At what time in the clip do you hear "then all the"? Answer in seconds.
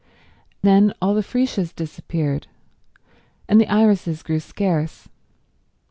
0.63-1.21